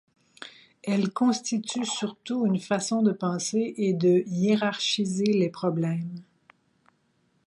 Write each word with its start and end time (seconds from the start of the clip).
Elle 0.83 1.11
constitue 1.13 1.85
surtout 1.85 2.47
une 2.47 2.57
façon 2.57 3.03
de 3.03 3.11
penser 3.11 3.75
et 3.77 3.93
de 3.93 4.23
hiérarchiser 4.25 5.25
les 5.25 5.49
problèmes. 5.51 6.23